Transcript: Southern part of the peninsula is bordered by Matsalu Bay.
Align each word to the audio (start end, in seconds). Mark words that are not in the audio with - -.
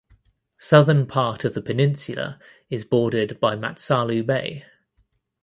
Southern 0.57 1.05
part 1.05 1.45
of 1.45 1.53
the 1.53 1.61
peninsula 1.61 2.39
is 2.71 2.83
bordered 2.83 3.39
by 3.39 3.55
Matsalu 3.55 4.25
Bay. 4.25 4.65